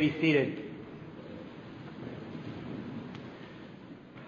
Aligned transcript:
Be 0.00 0.18
seated. 0.18 0.64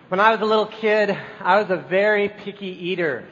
When 0.09 0.21
I 0.21 0.33
was 0.33 0.43
a 0.43 0.45
little 0.45 0.67
kid, 0.67 1.17
I 1.41 1.63
was 1.63 1.71
a 1.71 1.79
very 1.79 2.29
picky 2.29 2.67
eater. 2.67 3.27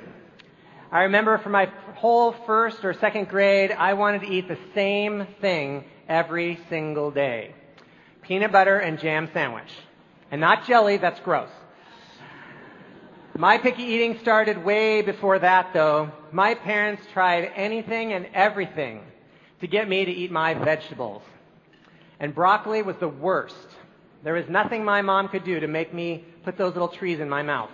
I 0.91 1.03
remember 1.03 1.37
for 1.37 1.51
my 1.51 1.67
whole 1.97 2.33
first 2.47 2.83
or 2.83 2.95
second 2.95 3.29
grade, 3.29 3.73
I 3.73 3.93
wanted 3.93 4.23
to 4.23 4.29
eat 4.29 4.49
the 4.49 4.57
same 4.75 5.27
thing 5.43 5.85
every 6.09 6.59
single 6.71 7.11
day. 7.11 7.55
Peanut 8.23 8.53
butter 8.53 8.79
and 8.79 8.99
jam 8.99 9.29
sandwich. 9.35 9.71
And 10.31 10.41
not 10.41 10.67
jelly, 10.67 10.97
that's 10.97 11.21
gross. 11.21 11.51
My 13.37 13.59
picky 13.59 13.83
eating 13.83 14.19
started 14.23 14.65
way 14.65 15.03
before 15.03 15.41
that 15.41 15.75
though. 15.75 16.11
My 16.33 16.55
parents 16.55 17.03
tried 17.13 17.53
anything 17.55 18.15
and 18.15 18.29
everything 18.33 19.03
to 19.61 19.67
get 19.67 19.87
me 19.87 20.07
to 20.07 20.11
eat 20.11 20.33
my 20.33 20.55
vegetables. 20.55 21.21
And 22.21 22.35
broccoli 22.35 22.83
was 22.83 22.97
the 22.97 23.09
worst. 23.09 23.57
There 24.23 24.35
was 24.35 24.49
nothing 24.49 24.85
my 24.85 25.01
mom 25.01 25.29
could 25.29 25.45
do 25.45 25.59
to 25.61 25.67
make 25.67 25.95
me 25.95 26.25
put 26.45 26.59
those 26.59 26.75
little 26.75 26.89
trees 26.89 27.19
in 27.19 27.29
my 27.29 27.43
mouth. 27.43 27.71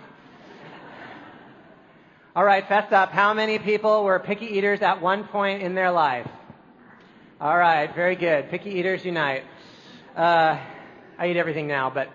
All 2.33 2.45
right, 2.45 2.65
fess 2.67 2.91
up. 2.91 3.11
How 3.11 3.33
many 3.33 3.59
people 3.59 4.03
were 4.03 4.19
picky 4.19 4.45
eaters 4.45 4.81
at 4.81 5.01
one 5.01 5.25
point 5.25 5.63
in 5.63 5.75
their 5.75 5.91
life? 5.91 6.29
All 7.41 7.57
right, 7.57 7.93
very 7.93 8.15
good. 8.15 8.49
Picky 8.49 8.71
eaters 8.71 9.03
unite. 9.03 9.43
Uh, 10.15 10.57
I 11.19 11.29
eat 11.29 11.37
everything 11.37 11.67
now, 11.67 11.89
but 11.89 12.09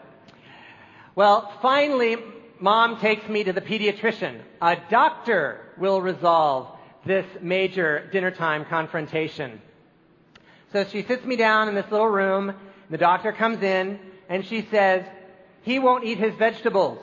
well, 1.14 1.52
finally, 1.60 2.16
mom 2.60 2.98
takes 2.98 3.28
me 3.28 3.44
to 3.44 3.52
the 3.52 3.60
pediatrician. 3.60 4.40
A 4.62 4.76
doctor 4.88 5.60
will 5.76 6.00
resolve 6.00 6.68
this 7.04 7.26
major 7.42 8.08
dinner 8.12 8.30
time 8.30 8.64
confrontation. 8.64 9.60
So 10.72 10.84
she 10.84 11.02
sits 11.02 11.24
me 11.24 11.36
down 11.36 11.68
in 11.68 11.74
this 11.74 11.90
little 11.90 12.08
room. 12.08 12.48
And 12.50 12.58
the 12.90 12.98
doctor 12.98 13.32
comes 13.32 13.62
in 13.62 13.98
and 14.28 14.46
she 14.46 14.66
says, 14.70 15.04
he 15.62 15.78
won't 15.78 16.04
eat 16.04 16.18
his 16.18 16.34
vegetables. 16.34 16.98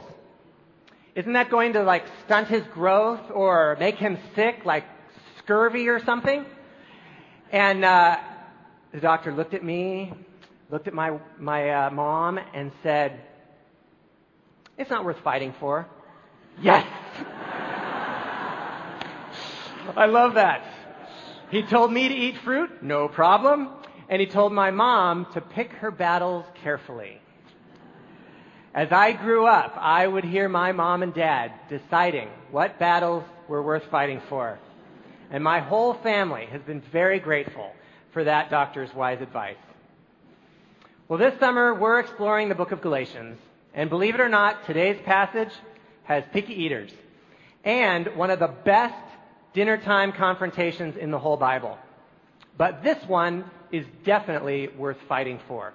Isn't 1.16 1.34
that 1.34 1.50
going 1.50 1.74
to 1.74 1.84
like 1.84 2.06
stunt 2.26 2.48
his 2.48 2.64
growth 2.74 3.32
or 3.34 3.78
make 3.80 3.96
him 3.96 4.18
sick, 4.36 4.62
like 4.66 4.86
scurvy 5.40 5.88
or 5.90 6.04
something? 6.04 6.46
And 7.52 7.84
uh, 7.84 8.18
the 8.94 9.00
doctor 9.00 9.34
looked 9.34 9.54
at 9.54 9.64
me, 9.64 10.14
looked 10.70 10.88
at 10.88 10.94
my 10.94 11.18
my 11.38 11.70
uh, 11.70 11.90
mom, 11.90 12.40
and 12.54 12.72
said, 12.84 13.20
"It's 14.78 14.90
not 14.90 15.04
worth 15.04 15.20
fighting 15.24 15.54
for." 15.60 15.88
Yes. 16.62 16.86
I 19.96 20.08
love 20.08 20.34
that. 20.34 20.69
He 21.50 21.64
told 21.64 21.92
me 21.92 22.08
to 22.08 22.14
eat 22.14 22.38
fruit, 22.40 22.84
no 22.84 23.08
problem. 23.08 23.70
And 24.08 24.20
he 24.20 24.28
told 24.28 24.52
my 24.52 24.72
mom 24.72 25.28
to 25.34 25.42
pick 25.42 25.72
her 25.74 25.92
battles 25.92 26.46
carefully. 26.64 27.20
As 28.74 28.92
I 28.92 29.14
grew 29.14 29.46
up, 29.46 29.76
I 29.78 30.06
would 30.06 30.24
hear 30.24 30.50
my 30.50 30.72
mom 30.72 31.04
and 31.04 31.14
dad 31.14 31.52
deciding 31.70 32.30
what 32.52 32.80
battles 32.80 33.24
were 33.48 33.62
worth 33.62 33.86
fighting 33.92 34.22
for. 34.30 34.60
And 35.32 35.44
my 35.44 35.60
whole 35.60 35.94
family 35.96 36.48
has 36.52 36.62
been 36.62 36.82
very 36.82 37.20
grateful 37.20 37.72
for 38.12 38.24
that 38.24 38.50
doctor's 38.50 38.94
wise 38.94 39.22
advice. 39.22 39.58
Well, 41.08 41.20
this 41.20 41.40
summer 41.40 41.74
we're 41.74 42.00
exploring 42.00 42.50
the 42.50 42.56
book 42.56 42.72
of 42.72 42.82
Galatians. 42.82 43.38
And 43.74 43.90
believe 43.90 44.16
it 44.16 44.22
or 44.22 44.30
not, 44.30 44.66
today's 44.66 45.00
passage 45.04 45.52
has 46.04 46.24
picky 46.32 46.64
eaters 46.64 46.92
and 47.64 48.16
one 48.16 48.32
of 48.32 48.40
the 48.40 48.48
best 48.48 48.96
dinner 49.54 49.78
time 49.78 50.12
confrontations 50.12 50.96
in 50.96 51.12
the 51.12 51.20
whole 51.20 51.38
Bible. 51.38 51.78
But 52.58 52.84
this 52.84 53.02
one 53.06 53.46
is 53.72 53.86
definitely 54.04 54.68
worth 54.68 54.98
fighting 55.08 55.40
for. 55.48 55.74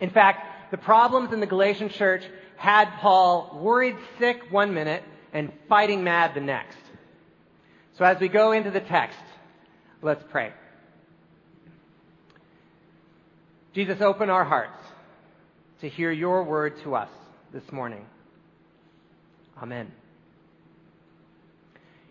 In 0.00 0.10
fact, 0.10 0.70
the 0.70 0.76
problems 0.76 1.32
in 1.32 1.40
the 1.40 1.46
Galatian 1.46 1.88
church 1.88 2.24
had 2.56 2.90
Paul 3.00 3.58
worried 3.62 3.96
sick 4.18 4.42
one 4.50 4.74
minute 4.74 5.02
and 5.32 5.52
fighting 5.68 6.02
mad 6.04 6.34
the 6.34 6.40
next. 6.40 6.78
So 7.98 8.04
as 8.04 8.18
we 8.18 8.28
go 8.28 8.52
into 8.52 8.70
the 8.70 8.80
text, 8.80 9.18
let's 10.02 10.24
pray. 10.30 10.52
Jesus, 13.74 14.00
open 14.00 14.30
our 14.30 14.44
hearts 14.44 14.78
to 15.80 15.88
hear 15.88 16.10
your 16.10 16.42
word 16.42 16.80
to 16.82 16.94
us 16.94 17.10
this 17.52 17.70
morning. 17.70 18.06
Amen. 19.62 20.05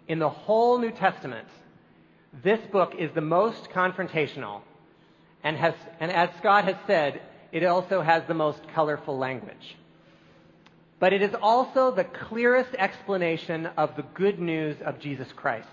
In 0.07 0.19
the 0.19 0.29
whole 0.29 0.77
New 0.77 0.91
Testament, 0.91 1.47
this 2.43 2.59
book 2.71 2.93
is 2.97 3.11
the 3.13 3.21
most 3.21 3.69
confrontational, 3.71 4.61
and, 5.43 5.57
has, 5.57 5.73
and 5.99 6.11
as 6.11 6.29
Scott 6.38 6.66
has 6.66 6.75
said, 6.85 7.21
it 7.51 7.63
also 7.63 8.01
has 8.01 8.23
the 8.27 8.33
most 8.33 8.59
colorful 8.73 9.17
language. 9.17 9.77
But 10.99 11.13
it 11.13 11.21
is 11.21 11.33
also 11.41 11.91
the 11.91 12.03
clearest 12.03 12.73
explanation 12.77 13.65
of 13.77 13.95
the 13.95 14.03
good 14.13 14.39
news 14.39 14.77
of 14.83 14.99
Jesus 14.99 15.31
Christ. 15.33 15.67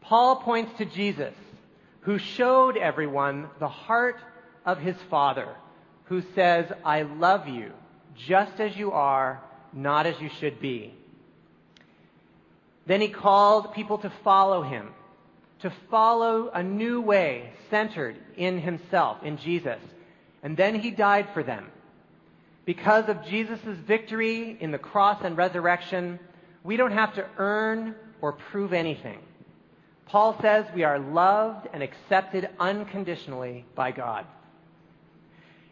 Paul 0.00 0.36
points 0.36 0.76
to 0.78 0.84
Jesus, 0.84 1.34
who 2.00 2.18
showed 2.18 2.76
everyone 2.76 3.48
the 3.58 3.68
heart 3.68 4.18
of 4.66 4.78
his 4.78 4.96
Father, 5.08 5.48
who 6.04 6.22
says, 6.34 6.70
I 6.84 7.02
love 7.02 7.48
you 7.48 7.72
just 8.16 8.60
as 8.60 8.76
you 8.76 8.92
are, 8.92 9.40
not 9.72 10.06
as 10.06 10.20
you 10.20 10.28
should 10.28 10.60
be. 10.60 10.94
Then 12.86 13.00
he 13.00 13.08
called 13.08 13.74
people 13.74 13.98
to 13.98 14.10
follow 14.24 14.62
him, 14.62 14.88
to 15.60 15.72
follow 15.90 16.50
a 16.52 16.62
new 16.62 17.00
way 17.00 17.52
centered 17.70 18.16
in 18.36 18.60
himself, 18.60 19.22
in 19.22 19.38
Jesus. 19.38 19.78
And 20.42 20.56
then 20.56 20.74
he 20.74 20.90
died 20.90 21.28
for 21.32 21.42
them. 21.42 21.68
Because 22.64 23.08
of 23.08 23.24
Jesus' 23.24 23.60
victory 23.86 24.56
in 24.60 24.70
the 24.70 24.78
cross 24.78 25.18
and 25.24 25.36
resurrection, 25.36 26.18
we 26.64 26.76
don't 26.76 26.92
have 26.92 27.14
to 27.14 27.26
earn 27.36 27.94
or 28.20 28.32
prove 28.32 28.72
anything. 28.72 29.18
Paul 30.06 30.38
says 30.40 30.66
we 30.74 30.84
are 30.84 30.98
loved 30.98 31.68
and 31.72 31.82
accepted 31.82 32.48
unconditionally 32.60 33.64
by 33.74 33.92
God. 33.92 34.26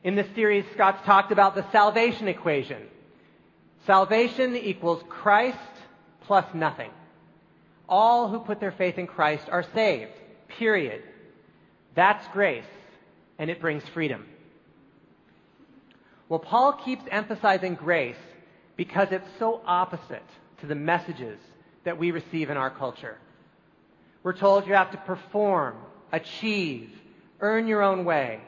In 0.02 0.14
this 0.14 0.26
series, 0.34 0.64
Scott's 0.72 1.04
talked 1.04 1.30
about 1.30 1.54
the 1.54 1.70
salvation 1.70 2.26
equation. 2.26 2.82
Salvation 3.86 4.56
equals 4.56 5.02
Christ 5.08 5.58
plus 6.22 6.46
nothing. 6.54 6.90
All 7.90 8.28
who 8.28 8.38
put 8.38 8.60
their 8.60 8.72
faith 8.72 8.96
in 8.96 9.06
Christ 9.06 9.48
are 9.50 9.64
saved. 9.74 10.12
Period. 10.48 11.02
That's 11.94 12.26
grace, 12.28 12.64
and 13.38 13.50
it 13.50 13.60
brings 13.60 13.82
freedom. 13.88 14.24
Well, 16.28 16.38
Paul 16.38 16.74
keeps 16.74 17.02
emphasizing 17.10 17.74
grace 17.74 18.16
because 18.76 19.08
it's 19.10 19.28
so 19.40 19.60
opposite 19.66 20.22
to 20.60 20.66
the 20.66 20.76
messages 20.76 21.38
that 21.84 21.98
we 21.98 22.12
receive 22.12 22.48
in 22.48 22.56
our 22.56 22.70
culture. 22.70 23.18
We're 24.22 24.36
told 24.36 24.66
you 24.66 24.74
have 24.74 24.92
to 24.92 24.98
perform, 24.98 25.76
achieve, 26.12 26.90
earn 27.40 27.66
your 27.66 27.82
own 27.82 28.04
way, 28.04 28.40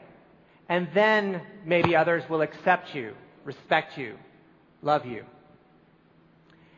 and 0.69 0.87
then 0.93 1.41
maybe 1.65 1.95
others 1.95 2.23
will 2.29 2.41
accept 2.41 2.95
you, 2.95 3.13
respect 3.43 3.97
you, 3.97 4.17
love 4.81 5.05
you. 5.05 5.25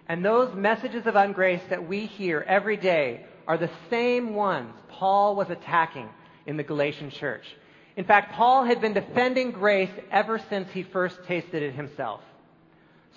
And 0.08 0.24
those 0.24 0.54
messages 0.56 1.08
of 1.08 1.16
ungrace 1.16 1.68
that 1.70 1.88
we 1.88 2.06
hear 2.06 2.44
every 2.48 2.78
day 2.78 3.26
are 3.48 3.58
the 3.58 3.72
same 3.90 4.36
ones 4.36 4.74
Paul 4.90 5.36
was 5.36 5.50
attacking 5.50 6.10
in 6.46 6.58
the 6.58 6.64
Galatian 6.64 7.10
church. 7.10 7.46
In 7.98 8.06
fact, 8.06 8.34
Paul 8.34 8.66
had 8.66 8.82
been 8.82 8.94
defending 8.94 9.52
grace 9.52 9.90
ever 10.12 10.40
since 10.50 10.72
he 10.72 10.84
first 10.84 11.18
tasted 11.28 11.64
it 11.64 11.74
himself. 11.74 12.22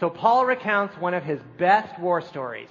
So 0.00 0.08
Paul 0.08 0.46
recounts 0.46 0.96
one 0.96 1.14
of 1.14 1.24
his 1.24 1.40
best 1.58 1.98
war 1.98 2.22
stories. 2.22 2.68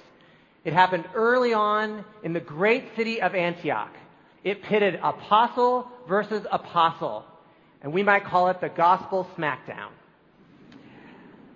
It 0.64 0.72
happened 0.72 1.04
early 1.14 1.52
on 1.52 2.04
in 2.22 2.32
the 2.32 2.40
great 2.40 2.96
city 2.96 3.20
of 3.20 3.34
Antioch. 3.34 3.94
It 4.42 4.62
pitted 4.62 4.98
apostle 5.02 5.88
versus 6.08 6.46
apostle, 6.50 7.24
and 7.82 7.92
we 7.92 8.02
might 8.02 8.24
call 8.24 8.48
it 8.48 8.60
the 8.60 8.68
gospel 8.68 9.28
smackdown. 9.36 9.90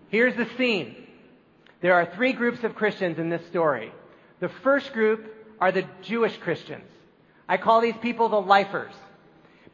Here's 0.08 0.36
the 0.36 0.46
scene. 0.58 1.01
There 1.82 1.94
are 1.94 2.06
three 2.06 2.32
groups 2.32 2.62
of 2.64 2.76
Christians 2.76 3.18
in 3.18 3.28
this 3.28 3.44
story. 3.46 3.92
The 4.40 4.48
first 4.48 4.92
group 4.92 5.34
are 5.60 5.72
the 5.72 5.84
Jewish 6.02 6.36
Christians. 6.38 6.88
I 7.48 7.56
call 7.56 7.80
these 7.80 7.96
people 8.00 8.28
the 8.28 8.40
lifers. 8.40 8.94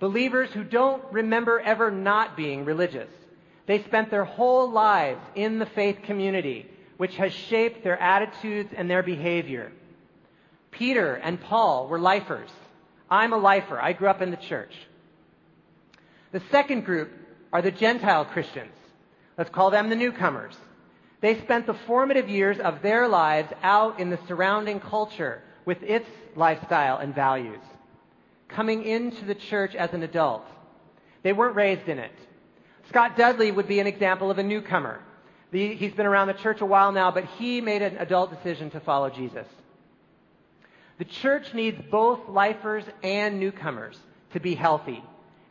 Believers 0.01 0.51
who 0.51 0.65
don't 0.65 1.03
remember 1.13 1.61
ever 1.61 1.91
not 1.91 2.37
being 2.37 2.65
religious. 2.65 3.11
They 3.67 3.83
spent 3.83 4.11
their 4.11 4.25
whole 4.25 4.71
lives 4.71 5.21
in 5.35 5.59
the 5.59 5.67
faith 5.67 5.99
community, 6.03 6.67
which 6.97 7.17
has 7.17 7.33
shaped 7.33 7.85
their 7.85 8.01
attitudes 8.01 8.73
and 8.75 8.91
their 8.91 9.03
behavior. 9.03 9.71
Peter 10.71 11.15
and 11.15 11.41
Paul 11.41 11.89
were 11.89 11.99
lifers. 11.99 12.51
I'm 13.11 13.35
a 13.35 13.39
lifer. 13.39 13.79
I 13.79 13.93
grew 13.93 14.09
up 14.09 14.23
in 14.23 14.31
the 14.31 14.37
church. 14.37 14.75
The 16.33 16.43
second 16.51 16.87
group 16.87 17.13
are 17.53 17.61
the 17.61 17.71
Gentile 17.71 18.25
Christians. 18.25 18.73
Let's 19.37 19.51
call 19.51 19.71
them 19.71 19.91
the 19.91 19.97
newcomers. 19.97 20.55
They 21.21 21.39
spent 21.41 21.67
the 21.67 21.75
formative 21.75 22.29
years 22.29 22.59
of 22.59 22.83
their 22.83 23.09
lives 23.09 23.53
out 23.63 23.99
in 23.99 24.11
the 24.11 24.19
surrounding 24.29 24.81
culture 24.81 25.43
with 25.65 25.83
its 25.83 26.09
lifestyle 26.37 26.99
and 26.99 27.15
values. 27.15 27.61
Coming 28.49 28.85
into 28.85 29.25
the 29.25 29.35
church 29.35 29.75
as 29.75 29.93
an 29.93 30.03
adult, 30.03 30.47
They 31.23 31.33
weren't 31.33 31.57
raised 31.57 31.89
in 31.89 31.99
it. 31.99 32.13
Scott 32.89 33.17
Dudley 33.17 33.51
would 33.51 33.69
be 33.69 33.81
an 33.81 33.87
example 33.87 34.31
of 34.31 34.39
a 34.39 34.43
newcomer. 34.43 35.01
He's 35.51 35.93
been 35.93 36.07
around 36.07 36.29
the 36.29 36.35
church 36.35 36.61
a 36.61 36.67
while 36.67 36.93
now, 36.93 37.11
but 37.11 37.25
he 37.39 37.61
made 37.61 37.83
an 37.83 37.97
adult 37.99 38.31
decision 38.31 38.71
to 38.71 38.81
follow 38.81 39.11
Jesus. 39.11 39.47
The 40.99 41.05
church 41.05 41.55
needs 41.55 41.81
both 41.91 42.29
lifers 42.29 42.85
and 43.03 43.41
newcomers 43.41 43.99
to 44.33 44.41
be 44.41 44.55
healthy, 44.55 45.03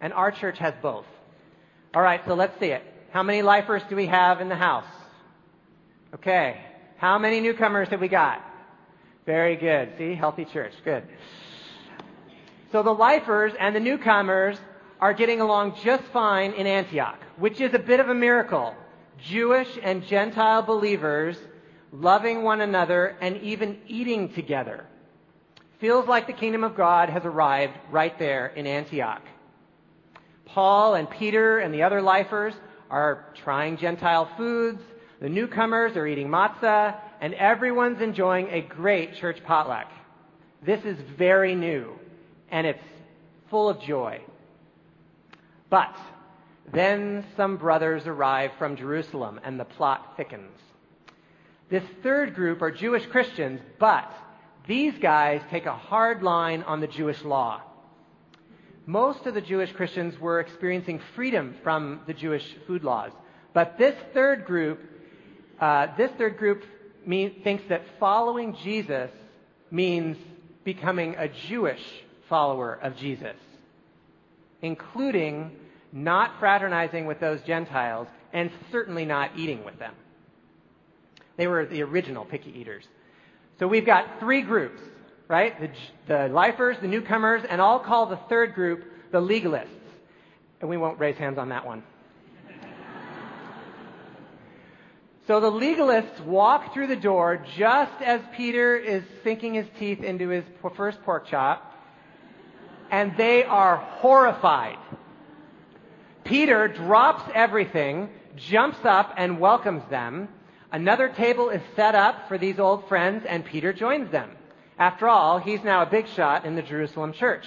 and 0.01 0.13
our 0.13 0.31
church 0.31 0.59
has 0.59 0.73
both. 0.81 1.05
All 1.93 2.01
right, 2.01 2.21
so 2.25 2.33
let's 2.35 2.59
see 2.59 2.67
it. 2.67 2.83
How 3.11 3.23
many 3.23 3.41
lifers 3.41 3.81
do 3.89 3.95
we 3.95 4.07
have 4.07 4.41
in 4.41 4.49
the 4.49 4.55
house? 4.55 4.85
Okay. 6.13 6.61
How 6.97 7.17
many 7.17 7.41
newcomers 7.41 7.89
have 7.89 8.01
we 8.01 8.07
got? 8.07 8.41
Very 9.25 9.55
good. 9.55 9.93
See, 9.97 10.15
healthy 10.15 10.45
church. 10.45 10.73
Good. 10.83 11.03
So 12.71 12.81
the 12.83 12.93
lifers 12.93 13.53
and 13.59 13.75
the 13.75 13.79
newcomers 13.79 14.57
are 14.99 15.13
getting 15.13 15.41
along 15.41 15.77
just 15.83 16.03
fine 16.05 16.53
in 16.53 16.65
Antioch, 16.65 17.19
which 17.37 17.61
is 17.61 17.73
a 17.73 17.79
bit 17.79 17.99
of 17.99 18.09
a 18.09 18.15
miracle. 18.15 18.75
Jewish 19.21 19.69
and 19.81 20.05
Gentile 20.05 20.61
believers 20.61 21.37
loving 21.91 22.43
one 22.43 22.61
another 22.61 23.15
and 23.21 23.37
even 23.37 23.79
eating 23.87 24.33
together. 24.33 24.85
Feels 25.79 26.07
like 26.07 26.27
the 26.27 26.33
kingdom 26.33 26.63
of 26.63 26.75
God 26.75 27.09
has 27.09 27.23
arrived 27.25 27.73
right 27.91 28.17
there 28.17 28.47
in 28.47 28.65
Antioch. 28.65 29.21
Paul 30.45 30.95
and 30.95 31.09
Peter 31.09 31.59
and 31.59 31.73
the 31.73 31.83
other 31.83 32.01
lifers 32.01 32.53
are 32.89 33.25
trying 33.43 33.77
Gentile 33.77 34.29
foods. 34.37 34.81
The 35.19 35.29
newcomers 35.29 35.97
are 35.97 36.05
eating 36.05 36.29
matzah, 36.29 36.95
and 37.21 37.33
everyone's 37.33 38.01
enjoying 38.01 38.49
a 38.49 38.61
great 38.61 39.15
church 39.15 39.43
potluck. 39.43 39.91
This 40.63 40.85
is 40.85 40.97
very 41.17 41.55
new, 41.55 41.97
and 42.51 42.67
it's 42.67 42.83
full 43.49 43.67
of 43.69 43.81
joy. 43.81 44.21
But 45.69 45.95
then 46.71 47.25
some 47.35 47.57
brothers 47.57 48.05
arrive 48.05 48.51
from 48.59 48.75
Jerusalem, 48.75 49.39
and 49.43 49.59
the 49.59 49.65
plot 49.65 50.15
thickens. 50.17 50.59
This 51.69 51.83
third 52.03 52.35
group 52.35 52.61
are 52.61 52.71
Jewish 52.71 53.05
Christians, 53.07 53.59
but 53.79 54.11
these 54.67 54.93
guys 54.99 55.41
take 55.49 55.65
a 55.65 55.75
hard 55.75 56.21
line 56.21 56.61
on 56.63 56.79
the 56.79 56.87
Jewish 56.87 57.23
law. 57.23 57.61
Most 58.85 59.25
of 59.25 59.33
the 59.33 59.41
Jewish 59.41 59.71
Christians 59.71 60.19
were 60.19 60.39
experiencing 60.39 61.01
freedom 61.15 61.55
from 61.63 62.01
the 62.05 62.13
Jewish 62.13 62.55
food 62.67 62.83
laws. 62.83 63.11
But 63.53 63.77
this 63.77 63.95
third 64.13 64.45
group, 64.45 64.79
uh, 65.59 65.87
this 65.97 66.11
third 66.17 66.37
group 66.37 66.63
mean, 67.05 67.41
thinks 67.43 67.63
that 67.69 67.83
following 67.99 68.55
Jesus 68.63 69.09
means 69.71 70.17
becoming 70.63 71.15
a 71.17 71.27
Jewish 71.27 71.81
follower 72.29 72.73
of 72.81 72.95
Jesus, 72.97 73.35
including 74.61 75.51
not 75.91 76.39
fraternizing 76.39 77.05
with 77.05 77.19
those 77.19 77.41
Gentiles 77.41 78.07
and 78.33 78.51
certainly 78.71 79.05
not 79.05 79.31
eating 79.37 79.63
with 79.63 79.79
them. 79.79 79.93
They 81.37 81.47
were 81.47 81.65
the 81.65 81.83
original 81.83 82.25
picky 82.25 82.51
eaters. 82.59 82.83
So 83.59 83.67
we've 83.67 83.85
got 83.85 84.19
three 84.19 84.41
groups, 84.41 84.81
right? 85.27 85.59
The, 85.59 85.69
the 86.07 86.33
lifers, 86.33 86.77
the 86.81 86.87
newcomers, 86.87 87.43
and 87.47 87.61
I'll 87.61 87.79
call 87.79 88.07
the 88.07 88.19
third 88.29 88.53
group 88.53 88.83
the 89.11 89.21
legalists. 89.21 89.67
And 90.59 90.69
we 90.69 90.77
won't 90.77 90.99
raise 90.99 91.17
hands 91.17 91.37
on 91.37 91.49
that 91.49 91.65
one. 91.65 91.83
So 95.27 95.41
the 95.41 95.51
legalists 95.51 96.21
walk 96.21 96.73
through 96.73 96.87
the 96.87 96.95
door 96.95 97.43
just 97.57 98.01
as 98.01 98.21
Peter 98.37 98.77
is 98.77 99.03
sinking 99.25 99.55
his 99.55 99.67
teeth 99.77 100.01
into 100.01 100.29
his 100.29 100.45
first 100.77 101.03
pork 101.03 101.27
chop, 101.27 101.73
and 102.89 103.17
they 103.17 103.43
are 103.43 103.75
horrified. 103.75 104.77
Peter 106.23 106.69
drops 106.69 107.29
everything, 107.35 108.09
jumps 108.37 108.79
up, 108.85 109.15
and 109.17 109.37
welcomes 109.37 109.83
them. 109.89 110.29
Another 110.71 111.09
table 111.09 111.49
is 111.49 111.61
set 111.75 111.93
up 111.93 112.29
for 112.29 112.37
these 112.37 112.57
old 112.57 112.87
friends, 112.87 113.25
and 113.27 113.43
Peter 113.43 113.73
joins 113.73 114.09
them. 114.09 114.31
After 114.79 115.09
all, 115.09 115.39
he's 115.39 115.63
now 115.63 115.81
a 115.81 115.89
big 115.89 116.07
shot 116.07 116.45
in 116.45 116.55
the 116.55 116.61
Jerusalem 116.61 117.11
church. 117.11 117.45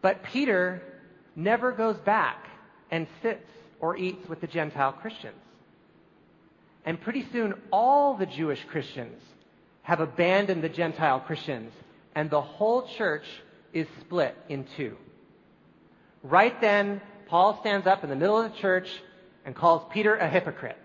But 0.00 0.22
Peter 0.22 0.82
never 1.36 1.72
goes 1.72 1.98
back 1.98 2.46
and 2.90 3.06
sits 3.20 3.46
or 3.78 3.96
eats 3.98 4.26
with 4.26 4.40
the 4.40 4.46
Gentile 4.46 4.92
Christians. 4.92 5.36
And 6.84 7.00
pretty 7.00 7.26
soon, 7.32 7.54
all 7.72 8.14
the 8.14 8.26
Jewish 8.26 8.62
Christians 8.64 9.20
have 9.82 10.00
abandoned 10.00 10.62
the 10.62 10.68
Gentile 10.68 11.20
Christians, 11.20 11.72
and 12.14 12.30
the 12.30 12.40
whole 12.40 12.86
church 12.86 13.24
is 13.72 13.86
split 14.00 14.36
in 14.48 14.64
two. 14.76 14.96
Right 16.22 16.58
then, 16.60 17.00
Paul 17.26 17.58
stands 17.60 17.86
up 17.86 18.04
in 18.04 18.10
the 18.10 18.16
middle 18.16 18.40
of 18.40 18.52
the 18.52 18.58
church 18.58 18.88
and 19.44 19.54
calls 19.54 19.82
Peter 19.90 20.14
a 20.14 20.28
hypocrite. 20.28 20.78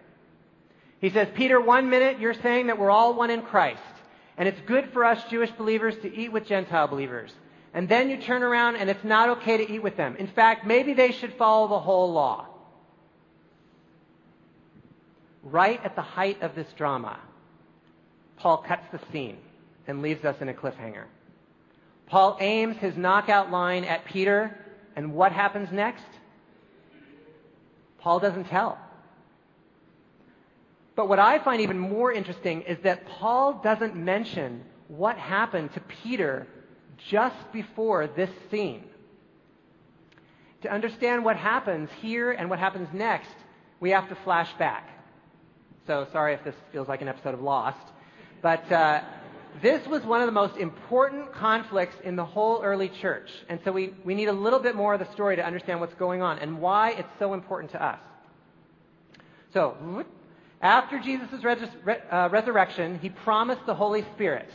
He 1.00 1.10
says, 1.10 1.28
Peter, 1.34 1.62
one 1.62 1.90
minute 1.90 2.20
you're 2.20 2.34
saying 2.34 2.68
that 2.68 2.78
we're 2.78 2.92
all 2.92 3.14
one 3.14 3.30
in 3.30 3.42
Christ, 3.42 3.82
and 4.38 4.48
it's 4.48 4.60
good 4.66 4.90
for 4.92 5.06
us 5.06 5.22
Jewish 5.30 5.52
believers 5.52 5.96
to 6.02 6.14
eat 6.14 6.32
with 6.32 6.46
Gentile 6.46 6.88
believers. 6.88 7.34
And 7.74 7.88
then 7.88 8.10
you 8.10 8.18
turn 8.18 8.44
around 8.44 8.78
and 8.78 8.90
it's 8.90 9.04
not 9.04 9.30
okay 9.38 9.58
to 9.58 9.72
eat 9.72 9.84
with 9.84 9.96
them. 9.96 10.16
In 10.18 10.28
fact, 10.28 10.66
maybe 10.66 10.94
they 10.94 11.12
should 11.12 11.34
follow 11.36 11.68
the 11.68 11.80
whole 11.80 12.12
law. 12.12 12.48
Right 15.44 15.84
at 15.84 15.96
the 15.96 16.02
height 16.02 16.42
of 16.42 16.56
this 16.56 16.68
drama, 16.74 17.20
Paul 18.38 18.58
cuts 18.58 18.86
the 18.92 19.00
scene 19.12 19.38
and 19.88 20.02
leaves 20.02 20.26
us 20.26 20.36
in 20.42 20.50
a 20.50 20.54
cliffhanger. 20.54 21.06
Paul 22.08 22.38
aims 22.40 22.78
his 22.78 22.98
knockout 22.98 23.52
line 23.52 23.84
at 23.84 24.06
Peter, 24.06 24.58
and 24.96 25.14
what 25.14 25.32
happens 25.32 25.72
next? 25.72 26.06
Paul 28.00 28.20
doesn't 28.20 28.46
tell. 28.46 28.78
But 30.96 31.08
what 31.08 31.20
I 31.20 31.40
find 31.40 31.62
even 31.62 31.80
more 31.80 32.12
interesting 32.12 32.62
is 32.64 32.78
that 32.84 33.08
Paul 33.08 33.62
doesn't 33.64 33.96
mention 33.96 34.64
what 34.90 35.18
happened 35.18 35.74
to 35.74 35.80
Peter 35.82 36.48
just 36.98 37.52
before 37.54 38.08
this 38.08 38.30
scene. 38.52 38.84
To 40.64 40.70
understand 40.70 41.24
what 41.24 41.38
happens 41.38 41.90
here 42.02 42.32
and 42.32 42.50
what 42.50 42.60
happens 42.60 42.90
next, 42.92 43.34
we 43.80 43.92
have 43.92 44.10
to 44.10 44.16
flash 44.16 44.52
back. 44.56 44.90
So 45.90 46.06
sorry 46.12 46.36
if 46.36 46.44
this 46.44 46.54
feels 46.72 46.88
like 46.88 47.02
an 47.02 47.08
episode 47.08 47.34
of 47.34 47.42
Lost. 47.42 47.84
But 48.44 48.72
uh, 48.72 49.02
this 49.64 49.88
was 49.88 50.04
one 50.04 50.22
of 50.22 50.28
the 50.28 50.32
most 50.32 50.56
important 50.56 51.34
conflicts 51.34 51.96
in 52.04 52.16
the 52.16 52.24
whole 52.24 52.62
early 52.62 52.90
church. 53.02 53.28
And 53.50 53.60
so 53.66 53.72
we, 53.72 53.96
we 54.06 54.14
need 54.14 54.28
a 54.28 54.34
little 54.34 54.60
bit 54.60 54.76
more 54.76 54.94
of 54.94 55.00
the 55.00 55.12
story 55.14 55.36
to 55.38 55.44
understand 55.44 55.80
what's 55.80 55.96
going 55.96 56.22
on 56.22 56.38
and 56.38 56.62
why 56.62 56.92
it's 56.92 57.10
so 57.18 57.34
important 57.34 57.72
to 57.72 57.84
us. 57.84 57.98
So, 59.52 60.06
after 60.62 61.00
Jesus' 61.00 61.44
res- 61.44 61.58
uh, 62.12 62.30
resurrection, 62.32 63.00
he 63.00 63.10
promised 63.10 63.66
the 63.66 63.74
Holy 63.74 64.06
Spirit 64.14 64.48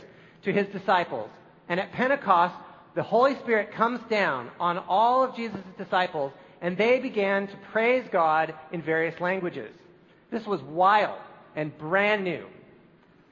to 0.45 0.53
his 0.53 0.67
disciples. 0.67 1.29
And 1.67 1.81
at 1.81 1.91
Pentecost, 1.91 2.55
the 2.95 3.03
Holy 3.03 3.35
Spirit 3.39 3.73
comes 3.73 3.99
down 4.09 4.51
on 4.57 4.77
all 4.77 5.21
of 5.21 5.35
Jesus' 5.35 5.59
disciples, 5.77 6.31
and 6.61 6.77
they 6.77 6.99
began 6.99 7.47
to 7.47 7.57
praise 7.73 8.07
God 8.09 8.53
in 8.71 8.81
various 8.81 9.19
languages. 9.19 9.73
This 10.31 10.45
was 10.45 10.61
wild 10.61 11.19
and 11.55 11.77
brand 11.77 12.23
new. 12.23 12.45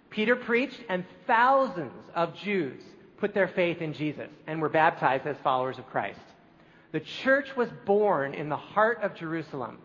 Peter 0.10 0.36
preached, 0.36 0.80
and 0.90 1.06
thousands 1.26 1.92
of 2.14 2.36
Jews 2.36 2.82
put 3.18 3.34
their 3.34 3.48
faith 3.48 3.82
in 3.82 3.94
Jesus 3.94 4.30
and 4.48 4.62
were 4.62 4.70
baptized 4.70 5.26
as 5.26 5.38
followers 5.44 5.80
of 5.80 5.90
Christ. 5.90 6.20
The 6.92 7.00
church 7.00 7.56
was 7.56 7.70
born 7.86 8.34
in 8.36 8.50
the 8.50 8.58
heart 8.58 9.00
of 9.02 9.16
Jerusalem, 9.16 9.80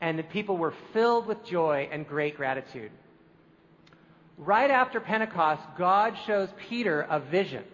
and 0.00 0.18
the 0.18 0.24
people 0.24 0.56
were 0.56 0.74
filled 0.92 1.26
with 1.26 1.44
joy 1.44 1.88
and 1.92 2.06
great 2.06 2.36
gratitude. 2.36 2.90
Right 4.36 4.70
after 4.70 4.98
Pentecost, 5.00 5.62
God 5.76 6.16
shows 6.26 6.48
Peter 6.68 7.02
a 7.02 7.20
vision. 7.20 7.64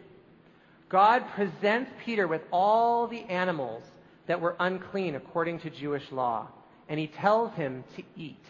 God 0.88 1.24
presents 1.34 1.90
Peter 2.04 2.28
with 2.28 2.42
all 2.52 3.06
the 3.06 3.22
animals 3.22 3.82
that 4.26 4.40
were 4.40 4.56
unclean 4.58 5.14
according 5.14 5.60
to 5.60 5.70
Jewish 5.70 6.10
law, 6.12 6.48
and 6.88 6.98
he 7.00 7.06
tells 7.06 7.54
him 7.54 7.84
to 7.96 8.02
eat. 8.16 8.44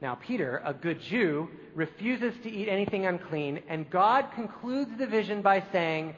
Now, 0.00 0.14
Peter, 0.14 0.62
a 0.64 0.72
good 0.72 1.00
Jew, 1.02 1.48
refuses 1.74 2.32
to 2.42 2.50
eat 2.50 2.68
anything 2.68 3.06
unclean, 3.06 3.60
and 3.68 3.88
God 3.90 4.26
concludes 4.34 4.90
the 4.98 5.06
vision 5.06 5.42
by 5.42 5.62
saying, 5.72 6.14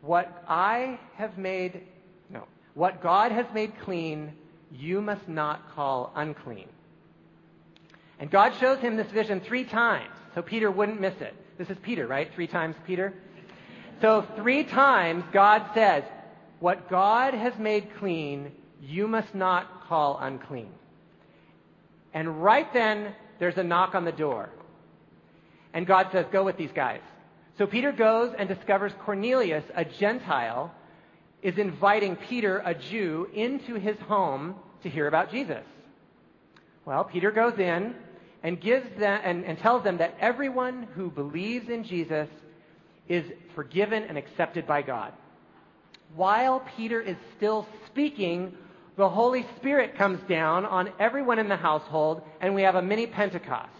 What 0.00 0.44
I 0.48 0.98
have 1.14 1.38
made, 1.38 1.82
no, 2.30 2.44
what 2.74 3.00
God 3.00 3.30
has 3.30 3.46
made 3.54 3.78
clean, 3.80 4.32
you 4.72 5.00
must 5.00 5.28
not 5.28 5.72
call 5.74 6.12
unclean. 6.16 6.66
And 8.18 8.30
God 8.30 8.54
shows 8.58 8.80
him 8.80 8.96
this 8.96 9.10
vision 9.12 9.40
three 9.40 9.64
times, 9.64 10.14
so 10.34 10.42
Peter 10.42 10.70
wouldn't 10.70 11.00
miss 11.00 11.20
it. 11.20 11.34
This 11.58 11.70
is 11.70 11.76
Peter, 11.82 12.08
right? 12.08 12.28
Three 12.34 12.48
times 12.48 12.74
Peter? 12.86 13.14
So, 14.00 14.26
three 14.34 14.64
times 14.64 15.22
God 15.32 15.64
says, 15.74 16.02
What 16.58 16.90
God 16.90 17.34
has 17.34 17.56
made 17.56 17.88
clean, 17.98 18.50
you 18.80 19.06
must 19.06 19.32
not 19.32 19.86
call 19.86 20.18
unclean. 20.20 20.72
And 22.14 22.42
right 22.42 22.70
then, 22.72 23.14
there's 23.38 23.56
a 23.56 23.62
knock 23.62 23.94
on 23.94 24.04
the 24.04 24.12
door. 24.12 24.50
And 25.72 25.86
God 25.86 26.08
says, 26.12 26.26
Go 26.30 26.44
with 26.44 26.56
these 26.56 26.72
guys. 26.74 27.00
So 27.58 27.66
Peter 27.66 27.92
goes 27.92 28.34
and 28.38 28.48
discovers 28.48 28.92
Cornelius, 29.04 29.64
a 29.74 29.84
Gentile, 29.84 30.72
is 31.42 31.58
inviting 31.58 32.16
Peter, 32.16 32.62
a 32.64 32.74
Jew, 32.74 33.28
into 33.34 33.74
his 33.74 33.98
home 34.00 34.54
to 34.82 34.88
hear 34.88 35.06
about 35.06 35.30
Jesus. 35.30 35.64
Well, 36.84 37.04
Peter 37.04 37.30
goes 37.30 37.58
in 37.58 37.94
and 38.42 38.60
gives 38.60 38.88
them 38.98 39.20
and, 39.24 39.44
and 39.44 39.58
tells 39.58 39.84
them 39.84 39.98
that 39.98 40.16
everyone 40.20 40.88
who 40.94 41.10
believes 41.10 41.68
in 41.68 41.84
Jesus 41.84 42.28
is 43.08 43.24
forgiven 43.54 44.04
and 44.04 44.16
accepted 44.16 44.66
by 44.66 44.82
God. 44.82 45.12
While 46.14 46.64
Peter 46.76 47.00
is 47.00 47.16
still 47.36 47.66
speaking, 47.86 48.54
the 48.96 49.08
Holy 49.08 49.46
Spirit 49.56 49.96
comes 49.96 50.20
down 50.28 50.66
on 50.66 50.90
everyone 50.98 51.38
in 51.38 51.48
the 51.48 51.56
household, 51.56 52.22
and 52.40 52.54
we 52.54 52.62
have 52.62 52.74
a 52.74 52.82
mini 52.82 53.06
Pentecost. 53.06 53.70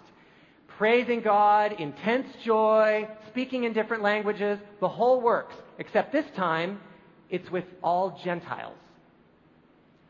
Praising 0.78 1.20
God, 1.20 1.72
intense 1.78 2.26
joy, 2.44 3.06
speaking 3.28 3.64
in 3.64 3.72
different 3.72 4.02
languages, 4.02 4.58
the 4.80 4.88
whole 4.88 5.20
works. 5.20 5.54
Except 5.78 6.12
this 6.12 6.24
time, 6.34 6.80
it's 7.28 7.50
with 7.50 7.64
all 7.82 8.18
Gentiles. 8.24 8.76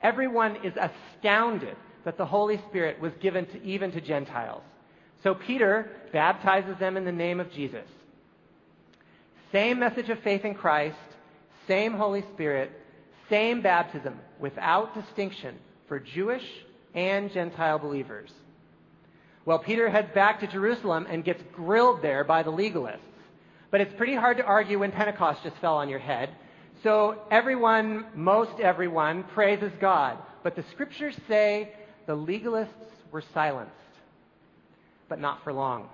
Everyone 0.03 0.57
is 0.65 0.73
astounded 0.77 1.77
that 2.05 2.17
the 2.17 2.27
Holy 2.27 2.59
Spirit 2.69 3.01
was 3.01 3.13
given 3.21 3.47
to, 3.47 3.63
even 3.63 3.93
to 3.93 4.01
Gentiles. 4.01 4.63
So 5.23 5.35
Peter 5.35 5.91
baptizes 6.13 6.77
them 6.79 6.97
in 6.97 7.05
the 7.05 7.13
name 7.13 7.39
of 7.39 7.53
Jesus. 7.53 7.87
Same 9.53 9.79
message 9.79 10.09
of 10.09 10.19
faith 10.21 10.45
in 10.45 10.55
Christ, 10.55 10.97
same 11.69 11.93
Holy 11.93 12.25
Spirit, 12.35 12.73
same 13.29 13.63
baptism 13.63 14.19
without 14.39 14.95
distinction 14.95 15.57
for 15.89 15.99
Jewish 15.99 16.45
and 16.95 17.33
Gentile 17.33 17.79
believers. 17.79 18.31
Well, 19.45 19.59
Peter 19.59 19.91
heads 19.91 20.09
back 20.15 20.41
to 20.41 20.47
Jerusalem 20.47 21.07
and 21.09 21.25
gets 21.25 21.43
grilled 21.53 22.03
there 22.03 22.25
by 22.25 22.43
the 22.43 22.53
legalists. 22.53 22.99
But 23.71 23.81
it's 23.81 23.95
pretty 23.95 24.15
hard 24.15 24.37
to 24.37 24.45
argue 24.45 24.79
when 24.79 24.93
Pentecost 24.93 25.43
just 25.43 25.57
fell 25.57 25.77
on 25.77 25.89
your 25.89 25.99
head. 25.99 26.31
So 26.83 27.23
everyone, 27.31 28.07
most 28.15 28.61
everyone, 28.61 29.25
praises 29.35 29.73
God. 29.81 30.19
But 30.43 30.57
the 30.57 30.65
scriptures 30.73 31.17
say 31.27 31.73
the 32.07 32.17
legalists 32.17 32.69
were 33.11 33.25
silenced, 33.33 33.73
but 35.09 35.21
not 35.21 35.43
for 35.43 35.53
long. 35.53 35.89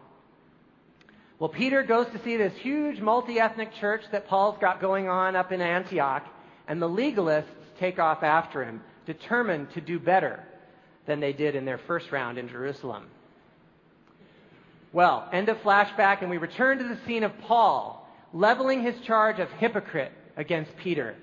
Well, 1.39 1.51
Peter 1.51 1.85
goes 1.85 2.07
to 2.09 2.23
see 2.25 2.37
this 2.37 2.57
huge 2.59 3.01
multi 3.01 3.39
ethnic 3.39 3.73
church 3.75 4.03
that 4.11 4.27
Paul's 4.27 4.59
got 4.61 4.81
going 4.81 5.09
on 5.09 5.37
up 5.37 5.53
in 5.53 5.61
Antioch, 5.61 6.27
and 6.69 6.81
the 6.81 6.89
legalists 6.89 7.47
take 7.81 7.99
off 7.99 8.23
after 8.23 8.65
him, 8.65 8.83
determined 9.07 9.73
to 9.73 9.81
do 9.81 9.99
better 9.99 10.45
than 11.07 11.19
they 11.21 11.33
did 11.33 11.57
in 11.57 11.65
their 11.65 11.79
first 11.79 12.13
round 12.13 12.39
in 12.39 12.49
Jerusalem. 12.49 13.07
Well, 14.93 15.29
end 15.33 15.49
of 15.49 15.57
flashback, 15.59 16.21
and 16.21 16.31
we 16.31 16.39
return 16.39 16.79
to 16.79 16.85
the 16.85 16.99
scene 17.07 17.25
of 17.25 17.33
Paul 17.41 18.07
leveling 18.33 18.83
his 18.83 19.01
charge 19.01 19.39
of 19.39 19.51
hypocrite 19.53 20.13
against 20.37 20.77
Peter. 20.77 21.17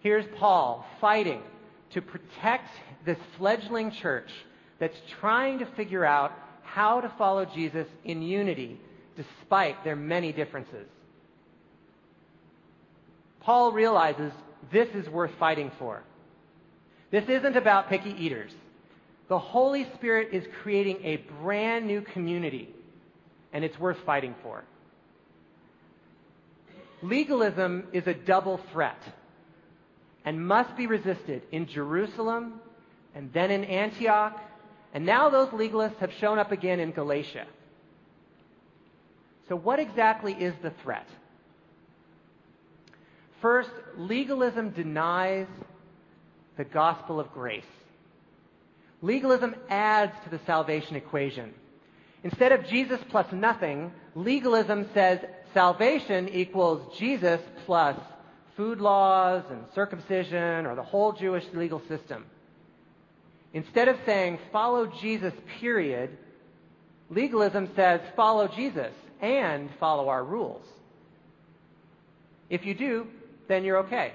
Here's 0.00 0.24
Paul 0.38 0.86
fighting 1.00 1.42
to 1.90 2.00
protect 2.00 2.68
this 3.04 3.18
fledgling 3.36 3.90
church 3.90 4.30
that's 4.78 4.96
trying 5.20 5.58
to 5.58 5.66
figure 5.66 6.04
out 6.04 6.32
how 6.62 7.00
to 7.00 7.12
follow 7.18 7.44
Jesus 7.44 7.86
in 8.04 8.22
unity 8.22 8.80
despite 9.16 9.84
their 9.84 9.96
many 9.96 10.32
differences. 10.32 10.88
Paul 13.42 13.72
realizes 13.72 14.32
this 14.72 14.88
is 14.94 15.08
worth 15.08 15.32
fighting 15.38 15.70
for. 15.78 16.02
This 17.10 17.24
isn't 17.28 17.56
about 17.56 17.88
picky 17.88 18.14
eaters. 18.18 18.52
The 19.28 19.38
Holy 19.38 19.86
Spirit 19.94 20.28
is 20.32 20.44
creating 20.62 20.98
a 21.04 21.16
brand 21.42 21.86
new 21.86 22.02
community, 22.02 22.68
and 23.52 23.64
it's 23.64 23.78
worth 23.78 23.98
fighting 24.06 24.34
for. 24.42 24.64
Legalism 27.02 27.84
is 27.92 28.06
a 28.06 28.14
double 28.14 28.60
threat 28.72 29.00
and 30.24 30.46
must 30.46 30.76
be 30.76 30.86
resisted 30.86 31.42
in 31.50 31.66
Jerusalem 31.66 32.60
and 33.14 33.32
then 33.32 33.50
in 33.50 33.64
Antioch, 33.64 34.40
and 34.94 35.04
now 35.04 35.28
those 35.28 35.48
legalists 35.48 35.96
have 35.98 36.12
shown 36.20 36.38
up 36.38 36.52
again 36.52 36.78
in 36.80 36.92
Galatia. 36.92 37.46
So, 39.48 39.56
what 39.56 39.80
exactly 39.80 40.32
is 40.32 40.54
the 40.62 40.72
threat? 40.82 41.06
First, 43.42 43.70
legalism 43.96 44.70
denies 44.70 45.48
the 46.56 46.64
gospel 46.64 47.18
of 47.18 47.32
grace. 47.32 47.64
Legalism 49.02 49.56
adds 49.68 50.12
to 50.24 50.30
the 50.30 50.40
salvation 50.46 50.94
equation. 50.94 51.52
Instead 52.22 52.52
of 52.52 52.64
Jesus 52.68 53.00
plus 53.10 53.26
nothing, 53.32 53.92
legalism 54.14 54.86
says 54.94 55.18
salvation 55.52 56.28
equals 56.28 56.96
Jesus 56.96 57.40
plus 57.66 57.98
food 58.56 58.80
laws 58.80 59.42
and 59.50 59.64
circumcision 59.74 60.64
or 60.64 60.76
the 60.76 60.82
whole 60.84 61.12
Jewish 61.12 61.44
legal 61.52 61.82
system. 61.88 62.24
Instead 63.52 63.88
of 63.88 63.98
saying 64.06 64.38
follow 64.52 64.86
Jesus, 64.86 65.34
period, 65.60 66.16
legalism 67.10 67.70
says 67.74 68.00
follow 68.14 68.46
Jesus 68.46 68.92
and 69.20 69.68
follow 69.80 70.08
our 70.08 70.22
rules. 70.22 70.64
If 72.48 72.64
you 72.64 72.74
do, 72.74 73.08
then 73.48 73.64
you're 73.64 73.78
okay. 73.78 74.12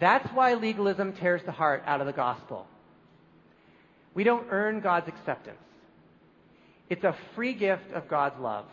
That's 0.00 0.28
why 0.34 0.54
legalism 0.54 1.12
tears 1.12 1.42
the 1.46 1.52
heart 1.52 1.82
out 1.86 2.00
of 2.00 2.06
the 2.06 2.12
gospel. 2.12 2.66
We 4.14 4.24
don't 4.24 4.46
earn 4.50 4.80
God's 4.80 5.08
acceptance. 5.08 5.58
It's 6.90 7.04
a 7.04 7.16
free 7.34 7.54
gift 7.54 7.92
of 7.94 8.08
God's 8.08 8.38
love, 8.38 8.66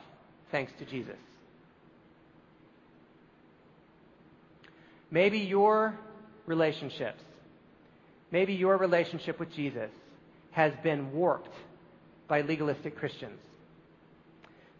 thanks 0.51 0.71
to 0.79 0.85
Jesus. 0.85 1.15
Maybe 5.11 5.39
your 5.39 5.97
relationships, 6.45 7.21
maybe 8.31 8.53
your 8.53 8.77
relationship 8.77 9.39
with 9.39 9.53
Jesus 9.53 9.89
has 10.51 10.73
been 10.83 11.13
warped 11.13 11.53
by 12.27 12.41
legalistic 12.41 12.97
Christians. 12.97 13.39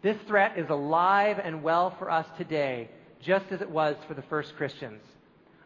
This 0.02 0.16
threat 0.28 0.58
is 0.58 0.68
alive 0.68 1.38
and 1.42 1.62
well 1.62 1.94
for 1.98 2.10
us 2.10 2.26
today, 2.38 2.90
just 3.22 3.46
as 3.50 3.60
it 3.60 3.70
was 3.70 3.96
for 4.08 4.14
the 4.14 4.22
first 4.22 4.56
Christians. 4.56 5.02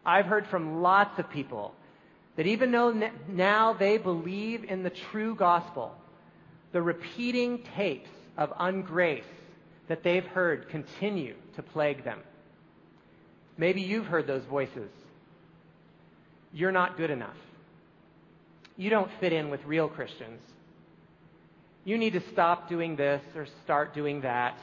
I've 0.05 0.25
heard 0.25 0.47
from 0.47 0.81
lots 0.81 1.17
of 1.19 1.29
people 1.29 1.73
that 2.35 2.47
even 2.47 2.71
though 2.71 3.09
now 3.29 3.73
they 3.73 3.97
believe 3.97 4.63
in 4.65 4.83
the 4.83 4.89
true 4.89 5.35
gospel, 5.35 5.95
the 6.73 6.81
repeating 6.81 7.63
tapes 7.75 8.09
of 8.37 8.51
ungrace 8.57 9.23
that 9.87 10.03
they've 10.03 10.25
heard 10.25 10.69
continue 10.69 11.35
to 11.55 11.63
plague 11.63 12.03
them. 12.03 12.19
Maybe 13.57 13.81
you've 13.81 14.07
heard 14.07 14.27
those 14.27 14.43
voices. 14.43 14.89
You're 16.53 16.73
not 16.73 16.97
good 16.97 17.09
enough. 17.09 17.37
You 18.77 18.89
don't 18.89 19.09
fit 19.19 19.31
in 19.31 19.49
with 19.49 19.63
real 19.65 19.87
Christians. 19.87 20.41
You 21.85 21.97
need 21.97 22.13
to 22.13 22.21
stop 22.33 22.67
doing 22.67 22.95
this 22.95 23.21
or 23.35 23.45
start 23.63 23.93
doing 23.93 24.21
that. 24.21 24.57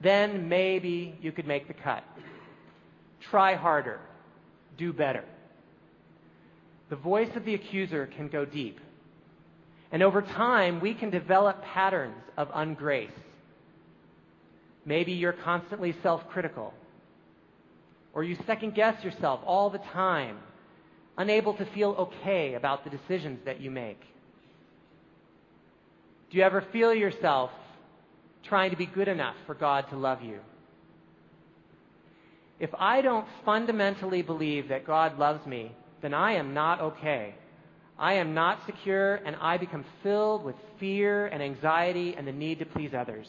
Then 0.00 0.48
maybe 0.48 1.18
you 1.20 1.32
could 1.32 1.46
make 1.46 1.68
the 1.68 1.74
cut. 1.74 2.04
Try 3.30 3.54
harder. 3.54 4.00
Do 4.76 4.92
better. 4.92 5.24
The 6.90 6.96
voice 6.96 7.30
of 7.36 7.44
the 7.44 7.54
accuser 7.54 8.06
can 8.06 8.28
go 8.28 8.44
deep. 8.44 8.78
And 9.90 10.02
over 10.02 10.22
time, 10.22 10.80
we 10.80 10.94
can 10.94 11.10
develop 11.10 11.62
patterns 11.62 12.22
of 12.36 12.48
ungrace. 12.48 13.10
Maybe 14.84 15.12
you're 15.12 15.32
constantly 15.32 15.94
self 16.02 16.28
critical 16.28 16.74
or 18.18 18.24
you 18.24 18.36
second 18.46 18.74
guess 18.74 19.04
yourself 19.04 19.40
all 19.46 19.70
the 19.70 19.78
time, 19.78 20.38
unable 21.16 21.54
to 21.54 21.64
feel 21.66 21.90
okay 21.90 22.54
about 22.54 22.82
the 22.82 22.90
decisions 22.90 23.38
that 23.44 23.60
you 23.60 23.70
make? 23.70 24.00
Do 26.30 26.36
you 26.38 26.42
ever 26.42 26.64
feel 26.72 26.92
yourself 26.92 27.50
trying 28.42 28.70
to 28.70 28.76
be 28.76 28.86
good 28.86 29.06
enough 29.06 29.36
for 29.46 29.54
God 29.54 29.88
to 29.90 29.96
love 29.96 30.22
you? 30.22 30.40
If 32.60 32.70
I 32.78 33.02
don't 33.02 33.26
fundamentally 33.44 34.22
believe 34.22 34.68
that 34.68 34.86
God 34.86 35.18
loves 35.18 35.46
me, 35.46 35.72
then 36.02 36.14
I 36.14 36.32
am 36.32 36.54
not 36.54 36.80
okay. 36.80 37.34
I 37.98 38.14
am 38.14 38.34
not 38.34 38.64
secure, 38.66 39.16
and 39.16 39.36
I 39.40 39.58
become 39.58 39.84
filled 40.02 40.44
with 40.44 40.54
fear 40.78 41.26
and 41.26 41.42
anxiety 41.42 42.14
and 42.16 42.26
the 42.26 42.32
need 42.32 42.60
to 42.60 42.66
please 42.66 42.92
others. 42.94 43.26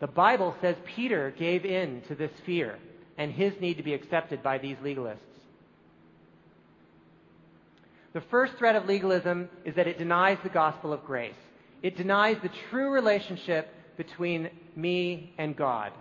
The 0.00 0.06
Bible 0.06 0.54
says 0.60 0.76
Peter 0.96 1.34
gave 1.38 1.64
in 1.64 2.02
to 2.08 2.14
this 2.14 2.30
fear 2.46 2.78
and 3.18 3.32
his 3.32 3.52
need 3.60 3.76
to 3.76 3.82
be 3.82 3.92
accepted 3.92 4.42
by 4.42 4.58
these 4.58 4.76
legalists. 4.78 5.18
The 8.12 8.22
first 8.22 8.54
threat 8.58 8.76
of 8.76 8.86
legalism 8.86 9.48
is 9.64 9.74
that 9.76 9.86
it 9.86 9.98
denies 9.98 10.38
the 10.42 10.48
gospel 10.48 10.92
of 10.92 11.04
grace. 11.04 11.34
It 11.82 11.96
denies 11.96 12.38
the 12.42 12.50
true 12.70 12.90
relationship 12.90 13.68
between 13.96 14.50
me 14.74 15.34
and 15.38 15.54
God. 15.54 15.92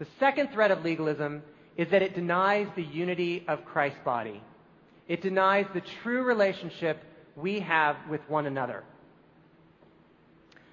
The 0.00 0.06
second 0.18 0.48
threat 0.48 0.72
of 0.72 0.82
legalism 0.82 1.42
is 1.76 1.88
that 1.90 2.02
it 2.02 2.16
denies 2.16 2.66
the 2.74 2.82
unity 2.82 3.44
of 3.46 3.64
Christ's 3.64 4.00
body. 4.04 4.42
It 5.06 5.22
denies 5.22 5.66
the 5.72 5.82
true 6.02 6.22
relationship 6.22 6.98
we 7.36 7.60
have 7.60 7.96
with 8.08 8.20
one 8.28 8.46
another. 8.46 8.82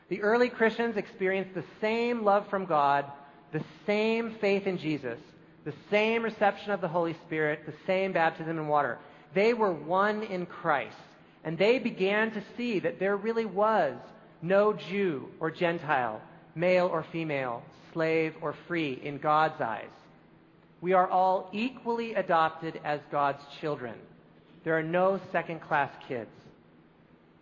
The 0.09 0.21
early 0.21 0.49
Christians 0.49 0.97
experienced 0.97 1.53
the 1.53 1.65
same 1.81 2.23
love 2.23 2.49
from 2.49 2.65
God 2.65 3.05
the 3.51 3.63
same 3.85 4.35
faith 4.41 4.67
in 4.67 4.77
Jesus, 4.77 5.19
the 5.65 5.73
same 5.89 6.23
reception 6.23 6.71
of 6.71 6.81
the 6.81 6.87
Holy 6.87 7.15
Spirit, 7.25 7.65
the 7.65 7.73
same 7.85 8.13
baptism 8.13 8.57
in 8.57 8.67
water. 8.67 8.97
They 9.33 9.53
were 9.53 9.71
one 9.71 10.23
in 10.23 10.45
Christ. 10.45 10.97
And 11.43 11.57
they 11.57 11.79
began 11.79 12.31
to 12.31 12.43
see 12.57 12.79
that 12.79 12.99
there 12.99 13.15
really 13.15 13.45
was 13.45 13.95
no 14.41 14.73
Jew 14.73 15.29
or 15.39 15.49
Gentile, 15.49 16.21
male 16.57 16.87
or 16.87 17.05
female, 17.11 17.63
slave 17.93 18.33
or 18.41 18.55
free 18.67 18.99
in 19.03 19.17
God's 19.19 19.61
eyes. 19.61 19.85
We 20.81 20.93
are 20.93 21.07
all 21.07 21.49
equally 21.53 22.13
adopted 22.13 22.79
as 22.83 22.99
God's 23.11 23.41
children. 23.61 23.95
There 24.63 24.77
are 24.77 24.83
no 24.83 25.19
second 25.31 25.61
class 25.61 25.91
kids. 26.07 26.29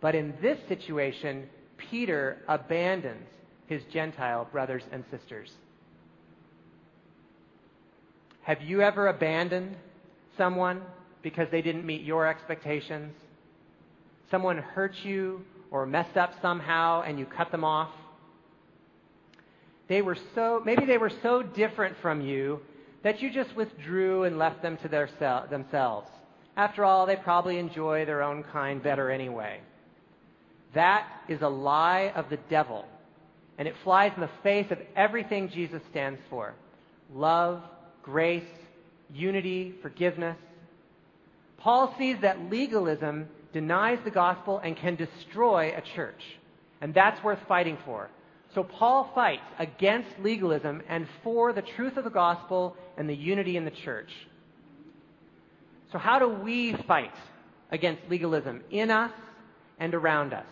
But 0.00 0.14
in 0.14 0.34
this 0.40 0.58
situation, 0.68 1.48
Peter 1.76 2.38
abandons 2.48 3.26
his 3.66 3.82
Gentile 3.92 4.48
brothers 4.52 4.82
and 4.92 5.04
sisters. 5.10 5.50
Have 8.42 8.62
you 8.62 8.80
ever 8.80 9.08
abandoned 9.08 9.76
someone 10.38 10.82
because 11.22 11.48
they 11.50 11.62
didn't 11.62 11.84
meet 11.84 12.02
your 12.02 12.26
expectations? 12.26 13.12
Someone 14.30 14.58
hurt 14.58 14.94
you 15.02 15.42
or 15.70 15.84
messed 15.84 16.16
up 16.16 16.32
somehow 16.40 17.02
and 17.02 17.18
you 17.18 17.26
cut 17.26 17.50
them 17.50 17.64
off? 17.64 17.90
They 19.88 20.02
were 20.02 20.16
so, 20.34 20.62
maybe 20.64 20.84
they 20.84 20.98
were 20.98 21.12
so 21.22 21.42
different 21.42 21.96
from 22.02 22.20
you 22.20 22.60
that 23.02 23.22
you 23.22 23.30
just 23.32 23.54
withdrew 23.54 24.24
and 24.24 24.38
left 24.38 24.62
them 24.62 24.76
to 24.78 24.88
their 24.88 25.08
themselves. 25.50 26.08
After 26.56 26.84
all, 26.84 27.06
they 27.06 27.16
probably 27.16 27.58
enjoy 27.58 28.04
their 28.04 28.22
own 28.22 28.42
kind 28.42 28.82
better 28.82 29.10
anyway. 29.10 29.60
That 30.74 31.06
is 31.28 31.40
a 31.42 31.48
lie 31.48 32.12
of 32.16 32.28
the 32.30 32.38
devil, 32.50 32.84
and 33.58 33.68
it 33.68 33.74
flies 33.84 34.12
in 34.14 34.22
the 34.22 34.30
face 34.42 34.66
of 34.70 34.78
everything 34.96 35.50
Jesus 35.50 35.82
stands 35.90 36.20
for 36.28 36.54
love, 37.14 37.62
grace, 38.02 38.42
unity, 39.12 39.74
forgiveness. 39.82 40.36
Paul 41.58 41.94
sees 41.98 42.16
that 42.22 42.50
legalism 42.50 43.28
denies 43.52 43.98
the 44.04 44.10
gospel 44.10 44.58
and 44.58 44.76
can 44.76 44.96
destroy 44.96 45.72
a 45.76 45.82
church, 45.94 46.20
and 46.80 46.92
that's 46.92 47.22
worth 47.22 47.38
fighting 47.46 47.78
for. 47.84 48.10
So 48.56 48.64
Paul 48.64 49.12
fights 49.14 49.44
against 49.58 50.08
legalism 50.18 50.82
and 50.88 51.06
for 51.22 51.52
the 51.52 51.60
truth 51.60 51.98
of 51.98 52.04
the 52.04 52.10
gospel 52.10 52.74
and 52.96 53.06
the 53.06 53.14
unity 53.14 53.58
in 53.58 53.66
the 53.66 53.70
church. 53.70 54.08
So, 55.92 55.98
how 55.98 56.18
do 56.18 56.26
we 56.26 56.72
fight 56.88 57.12
against 57.70 58.00
legalism 58.08 58.62
in 58.70 58.90
us 58.90 59.12
and 59.78 59.94
around 59.94 60.32
us? 60.32 60.46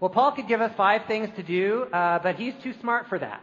Well, 0.00 0.10
Paul 0.10 0.32
could 0.32 0.48
give 0.48 0.60
us 0.60 0.72
five 0.76 1.02
things 1.06 1.28
to 1.36 1.44
do, 1.44 1.84
uh, 1.92 2.18
but 2.18 2.34
he's 2.34 2.54
too 2.64 2.74
smart 2.80 3.08
for 3.08 3.20
that. 3.20 3.40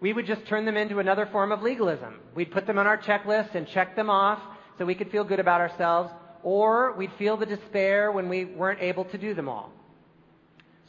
We 0.00 0.12
would 0.12 0.26
just 0.26 0.46
turn 0.48 0.66
them 0.66 0.76
into 0.76 0.98
another 0.98 1.24
form 1.32 1.50
of 1.50 1.62
legalism. 1.62 2.20
We'd 2.34 2.52
put 2.52 2.66
them 2.66 2.78
on 2.78 2.86
our 2.86 2.98
checklist 2.98 3.54
and 3.54 3.66
check 3.66 3.96
them 3.96 4.10
off 4.10 4.38
so 4.76 4.84
we 4.84 4.94
could 4.94 5.10
feel 5.10 5.24
good 5.24 5.40
about 5.40 5.62
ourselves, 5.62 6.12
or 6.42 6.92
we'd 6.92 7.12
feel 7.18 7.38
the 7.38 7.46
despair 7.46 8.12
when 8.12 8.28
we 8.28 8.44
weren't 8.44 8.82
able 8.82 9.06
to 9.06 9.16
do 9.16 9.32
them 9.32 9.48
all. 9.48 9.72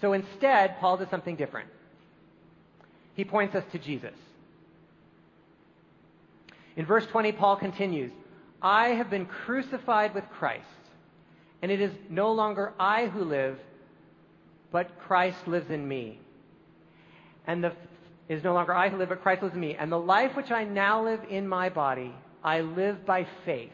So 0.01 0.13
instead, 0.13 0.79
Paul 0.79 0.97
does 0.97 1.09
something 1.09 1.35
different. 1.35 1.69
He 3.15 3.25
points 3.25 3.55
us 3.55 3.63
to 3.71 3.79
Jesus. 3.79 4.13
In 6.75 6.85
verse 6.85 7.05
20, 7.07 7.33
Paul 7.33 7.57
continues 7.57 8.11
I 8.61 8.89
have 8.89 9.09
been 9.09 9.25
crucified 9.25 10.13
with 10.13 10.23
Christ, 10.31 10.65
and 11.61 11.71
it 11.71 11.81
is 11.81 11.91
no 12.09 12.31
longer 12.31 12.73
I 12.79 13.07
who 13.07 13.23
live, 13.23 13.59
but 14.71 14.99
Christ 14.99 15.47
lives 15.47 15.69
in 15.69 15.87
me. 15.87 16.19
And 17.47 17.63
the 17.63 17.73
it 18.29 18.35
is 18.35 18.43
no 18.43 18.53
longer 18.53 18.73
I 18.73 18.89
who 18.89 18.97
live, 18.97 19.09
but 19.09 19.23
Christ 19.23 19.41
lives 19.41 19.55
in 19.55 19.59
me. 19.59 19.75
And 19.75 19.91
the 19.91 19.97
life 19.97 20.35
which 20.35 20.51
I 20.51 20.63
now 20.63 21.03
live 21.03 21.21
in 21.29 21.47
my 21.47 21.69
body, 21.69 22.13
I 22.43 22.61
live 22.61 23.03
by 23.03 23.25
faith 23.43 23.71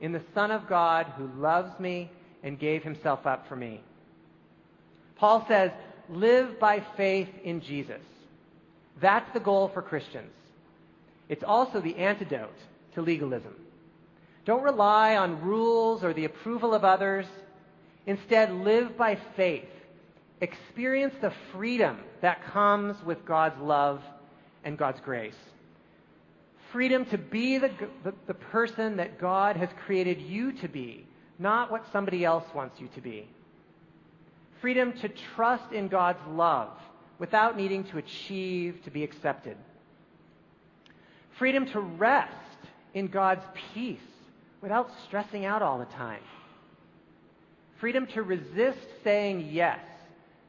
in 0.00 0.10
the 0.10 0.22
Son 0.34 0.50
of 0.50 0.68
God 0.68 1.06
who 1.16 1.28
loves 1.40 1.78
me 1.78 2.10
and 2.42 2.58
gave 2.58 2.82
himself 2.82 3.24
up 3.24 3.48
for 3.48 3.54
me. 3.54 3.80
Paul 5.16 5.44
says, 5.48 5.70
live 6.08 6.58
by 6.60 6.84
faith 6.96 7.28
in 7.44 7.60
Jesus. 7.60 8.00
That's 9.00 9.32
the 9.32 9.40
goal 9.40 9.70
for 9.72 9.82
Christians. 9.82 10.32
It's 11.28 11.44
also 11.44 11.80
the 11.80 11.96
antidote 11.96 12.56
to 12.94 13.02
legalism. 13.02 13.54
Don't 14.44 14.62
rely 14.62 15.16
on 15.16 15.42
rules 15.42 16.04
or 16.04 16.12
the 16.12 16.26
approval 16.26 16.74
of 16.74 16.84
others. 16.84 17.26
Instead, 18.06 18.52
live 18.52 18.96
by 18.96 19.18
faith. 19.36 19.68
Experience 20.40 21.14
the 21.22 21.32
freedom 21.52 21.98
that 22.20 22.44
comes 22.52 22.96
with 23.04 23.24
God's 23.24 23.58
love 23.60 24.02
and 24.64 24.76
God's 24.76 25.00
grace. 25.00 25.34
Freedom 26.72 27.06
to 27.06 27.18
be 27.18 27.58
the, 27.58 27.70
the, 28.02 28.12
the, 28.26 28.34
person 28.34 28.96
that 28.96 29.20
God 29.20 29.56
has 29.56 29.68
created 29.86 30.20
you 30.20 30.52
to 30.60 30.68
be, 30.68 31.06
not 31.38 31.70
what 31.70 31.84
somebody 31.92 32.24
else 32.24 32.44
wants 32.54 32.80
you 32.80 32.88
to 32.96 33.00
be. 33.00 33.28
Freedom 34.60 34.92
to 35.00 35.08
trust 35.08 35.72
in 35.72 35.88
God's 35.88 36.26
love 36.28 36.70
without 37.18 37.56
needing 37.56 37.84
to 37.84 37.98
achieve 37.98 38.80
to 38.84 38.90
be 38.90 39.04
accepted. 39.04 39.56
Freedom 41.38 41.66
to 41.66 41.80
rest 41.80 42.32
in 42.94 43.08
God's 43.08 43.44
peace 43.74 43.98
without 44.60 44.90
stressing 45.06 45.44
out 45.44 45.62
all 45.62 45.78
the 45.78 45.84
time. 45.84 46.22
Freedom 47.78 48.06
to 48.08 48.22
resist 48.22 48.86
saying 49.02 49.50
yes 49.52 49.80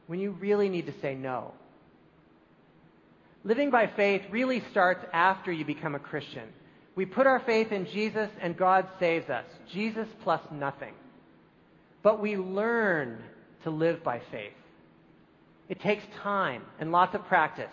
when 0.06 0.20
you 0.20 0.30
really 0.30 0.68
need 0.68 0.86
to 0.86 0.94
say 1.00 1.14
no. 1.14 1.52
Living 3.44 3.70
by 3.70 3.86
faith 3.86 4.22
really 4.30 4.62
starts 4.70 5.04
after 5.12 5.52
you 5.52 5.64
become 5.64 5.94
a 5.94 6.00
Christian. 6.00 6.48
We 6.94 7.04
put 7.04 7.26
our 7.26 7.40
faith 7.40 7.72
in 7.72 7.86
Jesus 7.86 8.30
and 8.40 8.56
God 8.56 8.88
saves 8.98 9.28
us. 9.28 9.44
Jesus 9.70 10.08
plus 10.22 10.40
nothing. 10.50 10.94
But 12.02 12.20
we 12.20 12.36
learn 12.36 13.22
to 13.66 13.70
live 13.70 14.04
by 14.04 14.22
faith. 14.30 14.52
It 15.68 15.80
takes 15.80 16.04
time 16.22 16.62
and 16.78 16.92
lots 16.92 17.16
of 17.16 17.26
practice. 17.26 17.72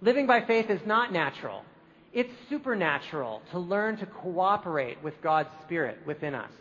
Living 0.00 0.28
by 0.28 0.42
faith 0.42 0.70
is 0.70 0.80
not 0.86 1.12
natural. 1.12 1.64
It's 2.12 2.32
supernatural 2.48 3.42
to 3.50 3.58
learn 3.58 3.96
to 3.96 4.06
cooperate 4.06 5.02
with 5.02 5.20
God's 5.20 5.48
Spirit 5.64 5.98
within 6.06 6.36
us. 6.36 6.52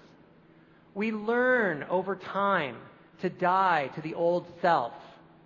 We 0.95 1.11
learn 1.11 1.83
over 1.83 2.15
time 2.15 2.77
to 3.21 3.29
die 3.29 3.91
to 3.93 4.01
the 4.01 4.15
old 4.15 4.47
self, 4.59 4.93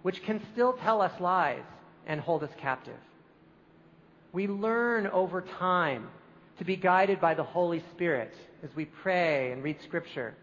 which 0.03 0.23
can 0.23 0.41
still 0.53 0.77
tell 0.81 1.01
us 1.01 1.11
lies 1.19 1.63
and 2.07 2.21
hold 2.21 2.43
us 2.43 2.51
captive. 2.61 2.95
We 4.31 4.47
learn 4.47 5.07
over 5.07 5.41
time 5.59 6.07
to 6.59 6.63
be 6.63 6.77
guided 6.77 7.19
by 7.19 7.33
the 7.33 7.43
Holy 7.43 7.83
Spirit 7.93 8.33
as 8.63 8.69
we 8.73 8.85
pray 8.85 9.51
and 9.51 9.61
read 9.61 9.81
Scripture. 9.83 10.33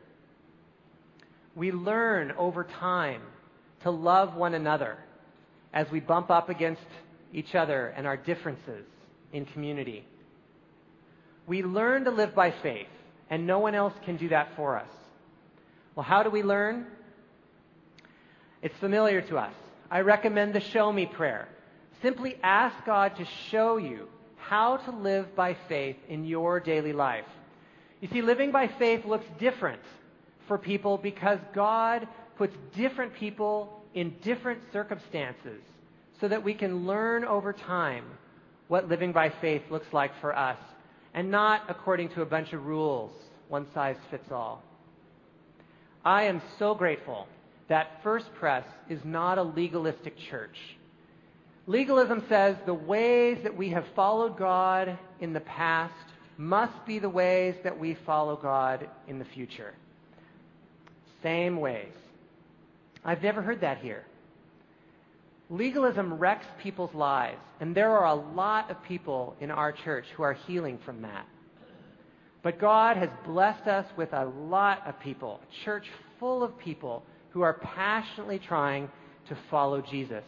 We 1.55 1.73
learn 1.73 2.33
over 2.33 2.65
time 2.65 3.23
to 3.83 3.91
love 3.91 4.35
one 4.35 4.55
another 4.55 4.99
as 5.73 5.91
we 5.91 6.01
bump 6.01 6.31
up 6.31 6.49
against 6.49 6.87
each 7.33 7.55
other 7.55 7.89
and 7.97 8.07
our 8.07 8.17
differences 8.17 8.85
in 9.33 9.45
community. 9.45 10.05
We 11.47 11.63
learn 11.63 12.05
to 12.05 12.11
live 12.11 12.35
by 12.35 12.51
faith, 12.51 12.89
and 13.31 13.47
no 13.47 13.59
one 13.59 13.75
else 13.75 13.95
can 14.05 14.17
do 14.17 14.29
that 14.29 14.55
for 14.57 14.77
us. 14.77 14.91
Well, 15.95 16.05
how 16.05 16.23
do 16.23 16.31
we 16.31 16.43
learn? 16.43 16.87
It's 18.63 18.77
familiar 18.79 19.21
to 19.23 19.39
us. 19.39 19.55
I 19.91 20.01
recommend 20.01 20.55
the 20.55 20.61
Show 20.61 20.93
Me 20.93 21.07
prayer. 21.07 21.49
Simply 22.03 22.37
ask 22.43 22.85
God 22.85 23.17
to 23.17 23.25
show 23.51 23.77
you 23.77 24.09
how 24.37 24.77
to 24.77 24.91
live 24.91 25.35
by 25.35 25.57
faith 25.69 25.97
in 26.09 26.25
your 26.25 26.61
daily 26.61 26.93
life. 26.93 27.25
You 28.01 28.09
see, 28.09 28.23
living 28.23 28.53
by 28.53 28.69
faith 28.69 29.05
looks 29.05 29.27
different 29.39 29.83
for 30.49 30.59
people 30.59 30.99
because 30.99 31.39
God 31.55 32.09
puts 32.37 32.55
different 32.75 33.15
people 33.15 33.83
in 33.95 34.15
different 34.23 34.61
circumstances 34.73 35.61
so 36.21 36.29
that 36.29 36.43
we 36.43 36.55
can 36.55 36.87
learn 36.87 37.25
over 37.25 37.53
time 37.53 38.05
what 38.67 38.89
living 38.89 39.13
by 39.13 39.31
faith 39.41 39.63
looks 39.71 39.87
like 39.93 40.11
for 40.21 40.37
us 40.37 40.59
and 41.15 41.31
not 41.31 41.63
according 41.69 42.09
to 42.11 42.23
a 42.23 42.27
bunch 42.27 42.53
of 42.53 42.67
rules, 42.67 43.13
one 43.49 43.67
size 43.73 43.97
fits 44.11 44.31
all. 44.31 44.63
I 46.05 46.25
am 46.25 46.43
so 46.59 46.75
grateful 46.75 47.27
that 47.69 48.01
First 48.03 48.27
Pres 48.39 48.65
is 48.89 49.01
not 49.05 49.39
a 49.39 49.43
legalistic 49.43 50.17
church. 50.31 50.57
Legalism 51.67 52.25
says 52.29 52.57
the 52.65 52.75
ways 52.75 53.39
that 53.43 53.57
we 53.57 53.71
have 53.71 53.85
followed 53.95 54.39
God 54.39 54.99
in 55.21 55.33
the 55.33 55.41
past 55.41 55.93
must 56.39 56.87
be 56.87 56.99
the 56.99 57.09
ways 57.09 57.55
that 57.65 57.79
we 57.79 57.97
follow 58.07 58.37
God 58.37 58.89
in 59.07 59.19
the 59.19 59.25
future. 59.27 59.75
Same 61.23 61.59
ways. 61.59 61.93
I've 63.05 63.23
never 63.23 63.43
heard 63.43 63.61
that 63.63 63.79
here. 63.79 64.05
Legalism 65.51 66.15
wrecks 66.15 66.47
people's 66.63 66.95
lives, 66.95 67.41
and 67.61 67.75
there 67.75 67.91
are 67.91 68.07
a 68.07 68.15
lot 68.15 68.71
of 68.71 68.83
people 68.83 69.35
in 69.41 69.51
our 69.51 69.73
church 69.73 70.05
who 70.15 70.23
are 70.23 70.35
healing 70.35 70.79
from 70.85 71.03
that. 71.03 71.27
But 72.43 72.61
God 72.61 72.97
has 72.97 73.09
blessed 73.25 73.67
us 73.67 73.87
with 73.97 74.13
a 74.13 74.27
lot 74.27 74.87
of 74.87 75.01
people, 75.01 75.41
a 75.43 75.65
church 75.65 75.87
full 76.21 76.43
of 76.43 76.59
people 76.59 77.03
who 77.31 77.43
are 77.43 77.55
passionately 77.55 78.39
trying 78.39 78.91
to 79.29 79.37
follow 79.51 79.81
Jesus. 79.81 80.25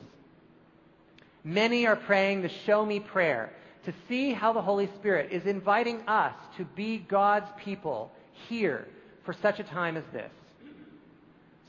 Many 1.45 1.87
are 1.87 1.97
praying 1.97 2.43
the 2.43 2.51
show 2.67 2.85
me 2.85 3.01
prayer, 3.01 3.53
to 3.85 3.95
see 4.09 4.33
how 4.33 4.53
the 4.53 4.61
Holy 4.63 4.89
Spirit 4.99 5.33
is 5.33 5.47
inviting 5.47 6.01
us 6.07 6.35
to 6.57 6.65
be 6.65 6.99
God's 6.99 7.49
people 7.63 8.11
here 8.49 8.87
for 9.25 9.35
such 9.41 9.59
a 9.59 9.65
time 9.65 9.97
as 9.97 10.05
this. 10.13 10.31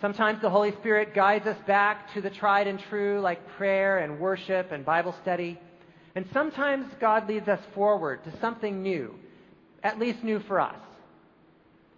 Sometimes 0.01 0.41
the 0.41 0.49
Holy 0.49 0.71
Spirit 0.71 1.13
guides 1.13 1.45
us 1.45 1.57
back 1.67 2.11
to 2.15 2.21
the 2.21 2.31
tried 2.31 2.65
and 2.65 2.79
true, 2.89 3.21
like 3.21 3.47
prayer 3.55 3.99
and 3.99 4.19
worship 4.19 4.71
and 4.71 4.83
Bible 4.83 5.15
study. 5.21 5.59
And 6.15 6.25
sometimes 6.33 6.87
God 6.99 7.29
leads 7.29 7.47
us 7.47 7.59
forward 7.75 8.23
to 8.23 8.39
something 8.39 8.81
new, 8.81 9.13
at 9.83 9.99
least 9.99 10.23
new 10.23 10.39
for 10.39 10.59
us. 10.59 10.75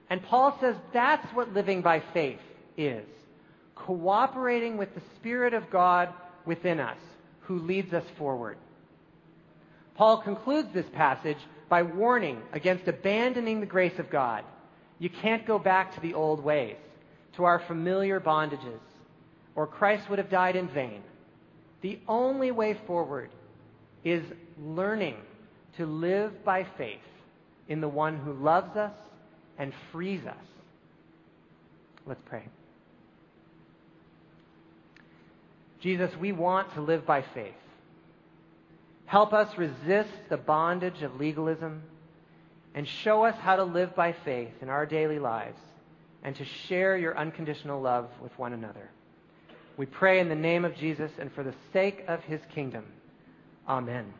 And 0.10 0.22
Paul 0.22 0.58
says 0.60 0.76
that's 0.94 1.26
what 1.34 1.54
living 1.54 1.82
by 1.82 2.04
faith 2.13 2.42
is 2.78 3.06
cooperating 3.76 4.78
with 4.78 4.94
the 4.94 5.02
Spirit 5.16 5.54
of 5.54 5.70
God 5.72 6.10
within 6.46 6.80
us, 6.80 6.98
who 7.42 7.60
leads 7.60 7.94
us 7.94 8.06
forward. 8.18 8.58
Paul 9.96 10.22
concludes 10.22 10.70
this 10.74 10.86
passage 10.94 11.38
by 11.70 11.84
warning 11.84 12.42
against 12.52 12.88
abandoning 12.88 13.60
the 13.60 13.66
grace 13.66 13.98
of 13.98 14.10
God. 14.10 14.44
You 15.00 15.10
can't 15.10 15.46
go 15.46 15.58
back 15.58 15.96
to 15.96 16.02
the 16.02 16.13
old 16.13 16.44
ways, 16.44 16.78
to 17.36 17.46
our 17.46 17.60
familiar 17.60 18.19
bondages, 18.19 18.80
or 19.56 19.67
Christ 19.67 20.10
would 20.10 20.19
have 20.19 20.30
died 20.30 20.56
in 20.56 20.67
vain. 20.67 21.02
The 21.82 22.00
only 22.08 22.52
way 22.52 22.78
forward 22.88 23.30
is 24.04 24.24
learning 24.62 25.15
to 25.78 25.86
live 25.86 26.43
by 26.43 26.65
faith 26.78 27.00
in 27.67 27.82
the 27.82 27.88
one 27.88 28.17
who 28.17 28.34
loves 28.34 28.76
us 28.78 28.93
and 29.58 29.74
frees 29.91 30.26
us. 30.26 30.46
Let's 32.06 32.22
pray. 32.26 32.43
Jesus, 35.80 36.15
we 36.17 36.32
want 36.32 36.74
to 36.76 36.82
live 36.82 37.06
by 37.06 37.24
faith. 37.34 37.54
Help 39.06 39.34
us 39.34 39.58
resist 39.58 40.10
the 40.30 40.38
bondage 40.38 41.02
of 41.02 41.19
legalism 41.19 41.84
and 42.74 42.88
show 42.88 43.26
us 43.26 43.36
how 43.41 43.58
to 43.58 43.63
live 43.63 43.96
by 43.96 44.13
faith 44.26 44.54
in 44.62 44.69
our 44.69 44.86
daily 44.86 45.19
lives 45.19 45.60
and 46.24 46.36
to 46.36 46.46
share 46.68 46.98
your 46.98 47.18
unconditional 47.18 47.82
love 47.82 48.10
with 48.22 48.38
one 48.40 48.54
another. 48.54 48.90
We 49.78 49.86
pray 49.86 50.20
in 50.20 50.30
the 50.30 50.36
name 50.36 50.66
of 50.66 50.76
Jesus 50.76 51.12
and 51.20 51.32
for 51.34 51.44
the 51.44 51.54
sake 51.72 52.04
of 52.08 52.22
his 52.22 52.42
kingdom. 52.54 52.86
Amen. 53.68 54.14